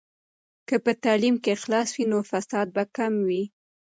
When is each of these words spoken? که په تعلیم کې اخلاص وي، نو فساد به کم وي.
که 0.67 0.75
په 0.83 0.91
تعلیم 1.03 1.35
کې 1.43 1.49
اخلاص 1.57 1.89
وي، 1.93 2.05
نو 2.11 2.19
فساد 2.31 2.67
به 2.75 2.83
کم 2.95 3.13
وي. 3.27 3.43